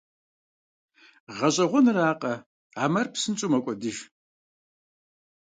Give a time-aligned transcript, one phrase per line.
[1.37, 2.33] ГъэщӀэгъуэныракъэ,
[2.81, 3.97] а мэр псынщӀэу мэкӀуэдыж.